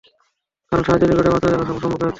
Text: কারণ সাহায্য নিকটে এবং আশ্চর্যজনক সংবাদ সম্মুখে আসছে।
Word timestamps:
কারণ 0.71 0.83
সাহায্য 0.83 1.03
নিকটে 1.03 1.27
এবং 1.27 1.37
আশ্চর্যজনক 1.37 1.65
সংবাদ 1.65 1.81
সম্মুখে 1.83 1.97
আসছে। 1.97 2.09